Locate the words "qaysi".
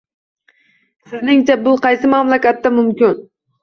1.87-2.13